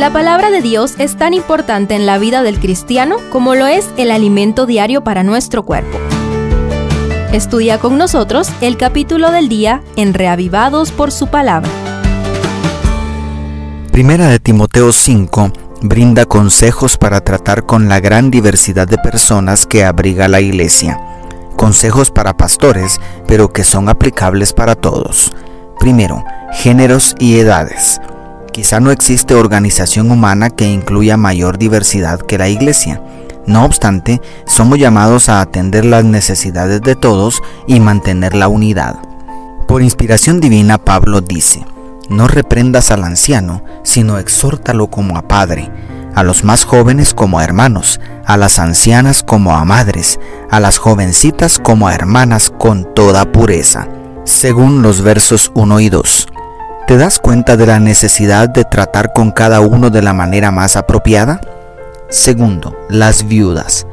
La 0.00 0.10
palabra 0.10 0.50
de 0.50 0.62
Dios 0.62 0.94
es 0.96 1.18
tan 1.18 1.34
importante 1.34 1.94
en 1.94 2.06
la 2.06 2.16
vida 2.16 2.42
del 2.42 2.58
cristiano 2.58 3.16
como 3.30 3.54
lo 3.54 3.66
es 3.66 3.86
el 3.98 4.10
alimento 4.10 4.64
diario 4.64 5.04
para 5.04 5.24
nuestro 5.24 5.62
cuerpo. 5.62 5.98
Estudia 7.34 7.78
con 7.78 7.98
nosotros 7.98 8.48
el 8.62 8.78
capítulo 8.78 9.30
del 9.30 9.50
día 9.50 9.82
en 9.96 10.14
Reavivados 10.14 10.90
por 10.90 11.12
su 11.12 11.26
palabra. 11.26 11.68
Primera 13.92 14.28
de 14.28 14.38
Timoteo 14.38 14.90
5 14.90 15.52
brinda 15.82 16.24
consejos 16.24 16.96
para 16.96 17.20
tratar 17.20 17.66
con 17.66 17.90
la 17.90 18.00
gran 18.00 18.30
diversidad 18.30 18.88
de 18.88 18.96
personas 18.96 19.66
que 19.66 19.84
abriga 19.84 20.28
la 20.28 20.40
iglesia. 20.40 20.98
Consejos 21.58 22.10
para 22.10 22.38
pastores, 22.38 22.98
pero 23.26 23.52
que 23.52 23.64
son 23.64 23.90
aplicables 23.90 24.54
para 24.54 24.76
todos. 24.76 25.30
Primero, 25.78 26.24
géneros 26.54 27.14
y 27.18 27.38
edades. 27.38 28.00
Quizá 28.52 28.80
no 28.80 28.90
existe 28.90 29.34
organización 29.34 30.10
humana 30.10 30.50
que 30.50 30.66
incluya 30.66 31.16
mayor 31.16 31.56
diversidad 31.56 32.20
que 32.20 32.38
la 32.38 32.48
iglesia. 32.48 33.00
No 33.46 33.64
obstante, 33.64 34.20
somos 34.46 34.78
llamados 34.78 35.28
a 35.28 35.40
atender 35.40 35.84
las 35.84 36.04
necesidades 36.04 36.82
de 36.82 36.96
todos 36.96 37.42
y 37.66 37.80
mantener 37.80 38.34
la 38.34 38.48
unidad. 38.48 38.96
Por 39.68 39.82
inspiración 39.82 40.40
divina, 40.40 40.78
Pablo 40.78 41.20
dice, 41.20 41.64
no 42.08 42.26
reprendas 42.26 42.90
al 42.90 43.04
anciano, 43.04 43.62
sino 43.84 44.18
exhórtalo 44.18 44.88
como 44.88 45.16
a 45.16 45.22
padre, 45.22 45.70
a 46.14 46.24
los 46.24 46.42
más 46.42 46.64
jóvenes 46.64 47.14
como 47.14 47.38
a 47.38 47.44
hermanos, 47.44 48.00
a 48.26 48.36
las 48.36 48.58
ancianas 48.58 49.22
como 49.22 49.54
a 49.54 49.64
madres, 49.64 50.18
a 50.50 50.58
las 50.58 50.78
jovencitas 50.78 51.60
como 51.60 51.86
a 51.86 51.94
hermanas 51.94 52.52
con 52.58 52.92
toda 52.94 53.30
pureza. 53.30 53.86
Según 54.24 54.82
los 54.82 55.02
versos 55.02 55.52
1 55.54 55.80
y 55.80 55.88
2. 55.88 56.28
¿Te 56.90 56.96
das 56.96 57.20
cuenta 57.20 57.56
de 57.56 57.66
la 57.66 57.78
necesidad 57.78 58.48
de 58.48 58.64
tratar 58.64 59.12
con 59.12 59.30
cada 59.30 59.60
uno 59.60 59.90
de 59.90 60.02
la 60.02 60.12
manera 60.12 60.50
más 60.50 60.74
apropiada? 60.74 61.40
Segundo, 62.08 62.76
las 62.88 63.28
viudas. 63.28 63.86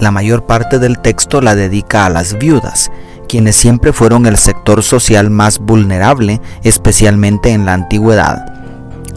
La 0.00 0.10
mayor 0.10 0.46
parte 0.46 0.80
del 0.80 0.98
texto 0.98 1.40
la 1.40 1.54
dedica 1.54 2.06
a 2.06 2.10
las 2.10 2.36
viudas, 2.38 2.90
quienes 3.28 3.54
siempre 3.54 3.92
fueron 3.92 4.26
el 4.26 4.36
sector 4.36 4.82
social 4.82 5.30
más 5.30 5.60
vulnerable, 5.60 6.40
especialmente 6.64 7.50
en 7.50 7.66
la 7.66 7.74
antigüedad. 7.74 8.44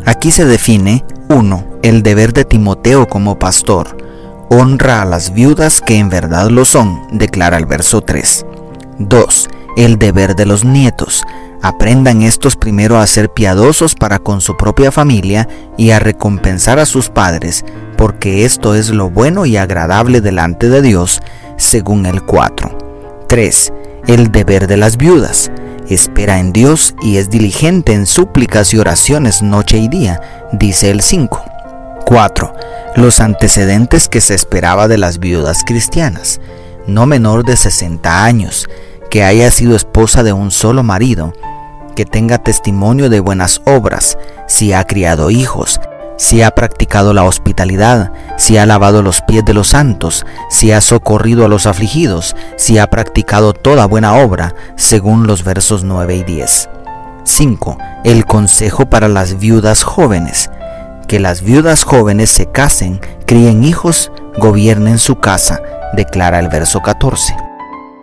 Aquí 0.06 0.30
se 0.30 0.46
define 0.46 1.04
1. 1.30 1.80
El 1.82 2.04
deber 2.04 2.34
de 2.34 2.46
Timoteo 2.46 3.08
como 3.08 3.40
pastor. 3.40 3.98
Honra 4.52 5.02
a 5.02 5.06
las 5.06 5.34
viudas 5.34 5.82
que 5.82 5.98
en 5.98 6.10
verdad 6.10 6.52
lo 6.52 6.66
son, 6.66 7.02
declara 7.12 7.58
el 7.58 7.66
verso 7.66 8.02
3. 8.02 8.46
2. 9.00 9.50
El 9.76 9.98
deber 9.98 10.36
de 10.36 10.46
los 10.46 10.64
nietos. 10.64 11.24
Aprendan 11.64 12.24
estos 12.24 12.58
primero 12.58 12.98
a 12.98 13.08
ser 13.08 13.30
piadosos 13.30 13.96
para 13.96 14.20
con 14.20 14.42
su 14.42 14.58
propia 14.58 14.92
familia 14.92 15.48
y 15.78 15.92
a 15.92 16.00
recompensar 16.00 16.78
a 16.78 16.86
sus 16.86 17.08
padres, 17.08 17.64
porque 17.96 18.44
esto 18.44 18.76
es 18.76 18.90
lo 18.90 19.10
bueno 19.10 19.46
y 19.46 19.56
agradable 19.56 20.20
delante 20.20 20.68
de 20.68 20.82
Dios, 20.82 21.22
según 21.56 22.06
el 22.06 22.22
4. 22.22 23.26
3. 23.30 23.74
El 24.08 24.30
deber 24.30 24.68
de 24.68 24.76
las 24.76 24.98
viudas. 24.98 25.52
Espera 25.88 26.40
en 26.40 26.52
Dios 26.52 26.96
y 27.02 27.16
es 27.16 27.30
diligente 27.30 27.94
en 27.94 28.08
súplicas 28.08 28.74
y 28.74 28.78
oraciones 28.78 29.42
noche 29.42 29.78
y 29.78 29.88
día, 29.88 30.20
dice 30.52 30.92
el 30.92 31.00
5. 31.00 31.46
4. 32.06 32.54
Los 32.98 33.22
antecedentes 33.22 34.10
que 34.10 34.20
se 34.20 34.36
esperaba 34.36 34.90
de 34.90 34.98
las 34.98 35.18
viudas 35.18 35.64
cristianas. 35.66 36.42
No 36.88 37.06
menor 37.06 37.46
de 37.46 37.56
60 37.56 38.26
años, 38.26 38.68
que 39.10 39.24
haya 39.24 39.50
sido 39.52 39.78
esposa 39.78 40.24
de 40.24 40.34
un 40.34 40.52
solo 40.52 40.84
marido, 40.84 41.34
que 41.96 42.06
tenga 42.06 42.38
testimonio 42.38 43.10
de 43.10 43.20
buenas 43.20 43.62
obras, 43.66 44.18
si 44.48 44.74
ha 44.74 44.84
criado 44.86 45.30
hijos, 45.30 45.80
si 46.18 46.42
ha 46.42 46.52
practicado 46.52 47.14
la 47.14 47.24
hospitalidad, 47.24 48.12
si 48.38 48.58
ha 48.58 48.66
lavado 48.66 49.02
los 49.02 49.22
pies 49.22 49.44
de 49.46 49.54
los 49.54 49.70
santos, 49.70 50.26
si 50.50 50.72
ha 50.72 50.82
socorrido 50.82 51.46
a 51.46 51.48
los 51.48 51.66
afligidos, 51.66 52.36
si 52.56 52.78
ha 52.78 52.88
practicado 52.88 53.54
toda 53.54 53.86
buena 53.88 54.16
obra, 54.16 54.56
según 54.76 55.28
los 55.28 55.44
versos 55.44 55.84
9 55.84 56.16
y 56.16 56.24
10. 56.24 56.70
5. 57.24 57.78
El 58.04 58.26
consejo 58.26 58.86
para 58.86 59.08
las 59.08 59.40
viudas 59.40 59.84
jóvenes. 59.84 60.50
Que 61.08 61.20
las 61.20 61.42
viudas 61.42 61.84
jóvenes 61.84 62.32
se 62.32 62.46
casen, 62.46 63.02
críen 63.26 63.64
hijos, 63.64 64.12
gobiernen 64.38 65.00
su 65.00 65.20
casa, 65.20 65.62
declara 65.94 66.40
el 66.40 66.50
verso 66.50 66.82
14. 66.82 67.53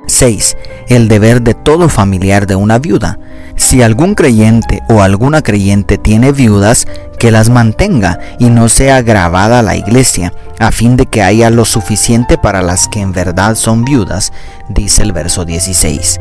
6. 0.06 0.56
El 0.88 1.08
deber 1.08 1.42
de 1.42 1.54
todo 1.54 1.88
familiar 1.88 2.46
de 2.46 2.56
una 2.56 2.78
viuda. 2.78 3.18
Si 3.56 3.82
algún 3.82 4.14
creyente 4.14 4.82
o 4.88 5.02
alguna 5.02 5.42
creyente 5.42 5.98
tiene 5.98 6.32
viudas, 6.32 6.86
que 7.18 7.30
las 7.30 7.50
mantenga 7.50 8.18
y 8.38 8.48
no 8.48 8.68
sea 8.68 9.02
grabada 9.02 9.62
la 9.62 9.76
iglesia, 9.76 10.32
a 10.58 10.72
fin 10.72 10.96
de 10.96 11.06
que 11.06 11.22
haya 11.22 11.50
lo 11.50 11.64
suficiente 11.64 12.38
para 12.38 12.62
las 12.62 12.88
que 12.88 13.00
en 13.00 13.12
verdad 13.12 13.54
son 13.54 13.84
viudas, 13.84 14.32
dice 14.68 15.02
el 15.02 15.12
verso 15.12 15.44
16. 15.44 16.18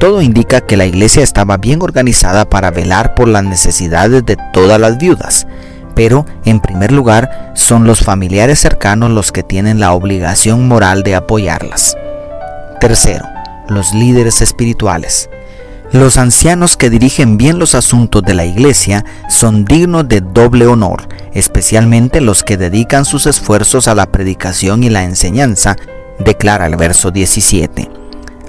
Todo 0.00 0.20
indica 0.20 0.60
que 0.60 0.76
la 0.76 0.86
iglesia 0.86 1.22
estaba 1.22 1.56
bien 1.56 1.80
organizada 1.82 2.44
para 2.44 2.70
velar 2.70 3.14
por 3.14 3.28
las 3.28 3.44
necesidades 3.44 4.26
de 4.26 4.36
todas 4.52 4.80
las 4.80 4.98
viudas, 4.98 5.46
pero 5.94 6.26
en 6.44 6.60
primer 6.60 6.92
lugar 6.92 7.52
son 7.54 7.86
los 7.86 8.00
familiares 8.00 8.58
cercanos 8.58 9.10
los 9.10 9.32
que 9.32 9.42
tienen 9.42 9.80
la 9.80 9.92
obligación 9.92 10.68
moral 10.68 11.04
de 11.04 11.14
apoyarlas. 11.14 11.96
Tercero, 12.84 13.24
los 13.66 13.94
líderes 13.94 14.42
espirituales. 14.42 15.30
Los 15.90 16.18
ancianos 16.18 16.76
que 16.76 16.90
dirigen 16.90 17.38
bien 17.38 17.58
los 17.58 17.74
asuntos 17.74 18.22
de 18.22 18.34
la 18.34 18.44
iglesia 18.44 19.06
son 19.30 19.64
dignos 19.64 20.06
de 20.06 20.20
doble 20.20 20.66
honor, 20.66 21.08
especialmente 21.32 22.20
los 22.20 22.42
que 22.42 22.58
dedican 22.58 23.06
sus 23.06 23.24
esfuerzos 23.24 23.88
a 23.88 23.94
la 23.94 24.04
predicación 24.04 24.84
y 24.84 24.90
la 24.90 25.04
enseñanza, 25.04 25.76
declara 26.18 26.66
el 26.66 26.76
verso 26.76 27.10
17. 27.10 27.90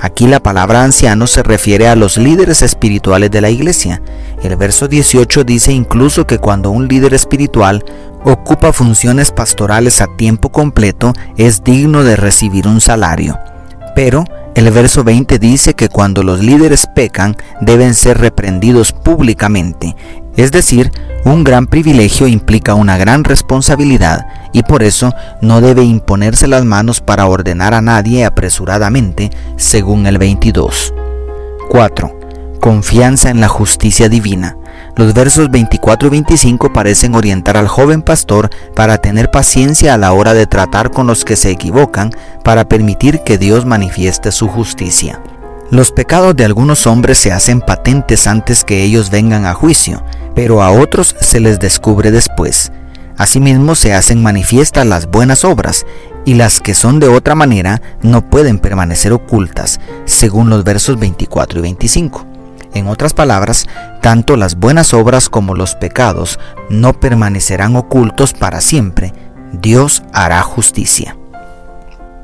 Aquí 0.02 0.28
la 0.28 0.44
palabra 0.44 0.84
anciano 0.84 1.28
se 1.28 1.42
refiere 1.42 1.88
a 1.88 1.96
los 1.96 2.18
líderes 2.18 2.62
espirituales 2.62 3.32
de 3.32 3.40
la 3.40 3.50
iglesia. 3.50 4.02
El 4.44 4.58
verso 4.58 4.90
18 4.90 5.46
dice 5.46 5.72
incluso 5.72 6.28
que 6.28 6.40
cuando 6.40 6.72
un 6.72 6.90
líder 6.90 7.14
espiritual 7.14 7.86
ocupa 8.26 8.74
funciones 8.74 9.32
pastorales 9.32 10.02
a 10.02 10.08
tiempo 10.18 10.50
completo 10.50 11.14
es 11.38 11.64
digno 11.64 12.04
de 12.04 12.18
recibir 12.18 12.68
un 12.68 12.82
salario. 12.82 13.40
Pero 13.96 14.26
el 14.54 14.70
verso 14.72 15.04
20 15.04 15.40
dice 15.40 15.74
que 15.74 15.90
cuando 15.90 16.22
los 16.22 16.42
líderes 16.42 16.86
pecan 16.94 17.36
deben 17.62 17.96
ser 17.96 18.20
reprendidos 18.20 18.92
públicamente, 18.92 19.96
es 20.36 20.52
decir, 20.52 20.92
un 21.24 21.44
gran 21.44 21.66
privilegio 21.66 22.28
implica 22.28 22.76
una 22.76 22.98
gran 22.98 23.24
responsabilidad 23.24 24.28
y 24.52 24.64
por 24.64 24.84
eso 24.84 25.14
no 25.42 25.62
debe 25.62 25.84
imponerse 25.84 26.48
las 26.48 26.66
manos 26.66 27.00
para 27.00 27.26
ordenar 27.26 27.74
a 27.74 27.82
nadie 27.82 28.26
apresuradamente, 28.26 29.32
según 29.56 30.06
el 30.08 30.18
22. 30.18 30.94
4. 31.70 32.20
Confianza 32.60 33.30
en 33.30 33.40
la 33.40 33.48
justicia 33.48 34.10
divina. 34.10 34.58
Los 34.98 35.14
versos 35.14 35.52
24 35.52 36.08
y 36.08 36.12
25 36.12 36.72
parecen 36.72 37.16
orientar 37.16 37.58
al 37.58 37.68
joven 37.68 38.02
pastor 38.02 38.50
para 38.76 38.98
tener 38.98 39.30
paciencia 39.30 39.94
a 39.94 39.98
la 39.98 40.14
hora 40.14 40.34
de 40.34 40.48
tratar 40.48 40.90
con 40.92 41.06
los 41.06 41.26
que 41.26 41.36
se 41.36 41.52
equivocan 41.52 42.12
para 42.46 42.70
permitir 42.70 43.20
que 43.20 43.38
Dios 43.38 43.66
manifieste 43.66 44.32
su 44.32 44.48
justicia. 44.48 45.20
Los 45.70 45.92
pecados 45.92 46.36
de 46.38 46.46
algunos 46.46 46.88
hombres 46.88 47.18
se 47.18 47.34
hacen 47.34 47.60
patentes 47.60 48.26
antes 48.26 48.64
que 48.64 48.84
ellos 48.84 49.10
vengan 49.10 49.46
a 49.46 49.54
juicio, 49.54 50.02
pero 50.34 50.64
a 50.64 50.72
otros 50.72 51.14
se 51.20 51.42
les 51.42 51.60
descubre 51.60 52.12
después. 52.12 52.72
Asimismo 53.18 53.76
se 53.76 53.94
hacen 53.94 54.24
manifiestas 54.24 54.86
las 54.86 55.08
buenas 55.08 55.44
obras, 55.44 55.86
y 56.24 56.36
las 56.36 56.62
que 56.62 56.74
son 56.74 57.00
de 57.00 57.10
otra 57.10 57.36
manera 57.36 57.82
no 58.02 58.22
pueden 58.30 58.60
permanecer 58.60 59.12
ocultas, 59.12 59.82
según 60.06 60.50
los 60.50 60.64
versos 60.64 60.98
24 60.98 61.60
y 61.60 61.62
25. 61.64 62.35
En 62.76 62.88
otras 62.88 63.14
palabras, 63.14 63.68
tanto 64.02 64.36
las 64.36 64.58
buenas 64.58 64.94
obras 64.94 65.30
como 65.30 65.56
los 65.56 65.76
pecados 65.76 66.40
no 66.70 66.92
permanecerán 66.94 67.78
ocultos 67.78 68.34
para 68.34 68.60
siempre. 68.60 69.14
Dios 69.54 70.04
hará 70.12 70.42
justicia. 70.42 71.16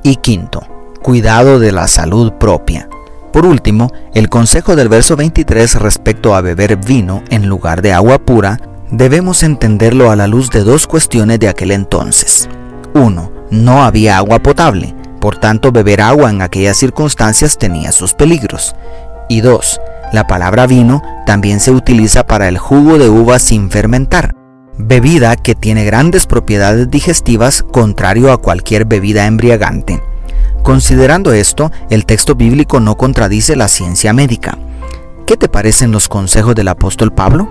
Y 0.04 0.18
quinto, 0.18 0.62
cuidado 1.02 1.58
de 1.60 1.72
la 1.72 1.88
salud 1.88 2.34
propia. 2.34 2.90
Por 3.32 3.46
último, 3.46 3.94
el 4.14 4.28
consejo 4.28 4.76
del 4.76 4.90
verso 4.90 5.16
23 5.16 5.76
respecto 5.76 6.36
a 6.36 6.42
beber 6.42 6.76
vino 6.76 7.24
en 7.30 7.48
lugar 7.48 7.82
de 7.82 7.94
agua 7.94 8.20
pura, 8.20 8.60
debemos 8.92 9.44
entenderlo 9.44 10.12
a 10.12 10.18
la 10.18 10.28
luz 10.28 10.50
de 10.50 10.66
dos 10.66 10.86
cuestiones 10.86 11.40
de 11.40 11.48
aquel 11.48 11.72
entonces. 11.72 12.50
1. 12.94 13.32
No 13.52 13.84
había 13.84 14.18
agua 14.18 14.40
potable, 14.40 14.94
por 15.22 15.38
tanto 15.38 15.72
beber 15.72 16.02
agua 16.02 16.30
en 16.30 16.42
aquellas 16.42 16.76
circunstancias 16.76 17.58
tenía 17.58 17.94
sus 17.94 18.14
peligros. 18.14 18.76
Y 19.30 19.40
2. 19.40 19.80
La 20.12 20.28
palabra 20.28 20.68
vino 20.68 21.02
también 21.26 21.60
se 21.60 21.72
utiliza 21.72 22.26
para 22.26 22.48
el 22.50 22.58
jugo 22.58 22.98
de 22.98 23.10
uva 23.10 23.40
sin 23.40 23.72
fermentar, 23.72 24.36
bebida 24.78 25.36
que 25.38 25.56
tiene 25.56 25.86
grandes 25.86 26.26
propiedades 26.26 26.92
digestivas 26.92 27.64
contrario 27.64 28.32
a 28.32 28.38
cualquier 28.38 28.86
bebida 28.86 29.26
embriagante. 29.26 30.04
Considerando 30.64 31.32
esto, 31.34 31.72
el 31.90 32.06
texto 32.06 32.36
bíblico 32.36 32.80
no 32.80 32.98
contradice 32.98 33.56
la 33.56 33.68
ciencia 33.68 34.14
médica. 34.14 34.58
¿Qué 35.26 35.38
te 35.38 35.48
parecen 35.48 35.92
los 35.92 36.10
consejos 36.10 36.56
del 36.56 36.68
apóstol 36.68 37.14
Pablo? 37.14 37.50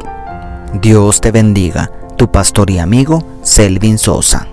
Dios 0.81 1.21
te 1.21 1.33
bendiga 1.33 1.91
tu 2.17 2.31
pastor 2.31 2.71
y 2.71 2.79
amigo 2.79 3.25
Selvin 3.43 3.97
Sosa. 3.97 4.50